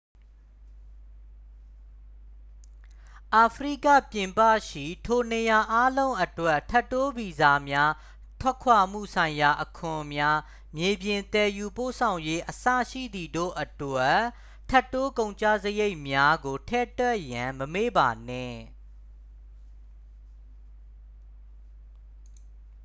[3.35, 7.91] အာဖရိကပြင်ပရှိ ထိုနေရာအားလုံးအတွက် ထပ်တိုးဗီဇာများ
[8.39, 10.37] ထွက်ခွာမှုဆိုင်ရာအခွန်များ
[10.77, 14.15] မြေပြင် သယ်ယူပို့ဆောင်ရေး အစရှိသည်တို့အတွက်
[14.69, 18.59] ထပ်တိုး ကုန်ကျစရိတ်များကို ထည့်တွက်ရန် မမေ့ပါနှင့်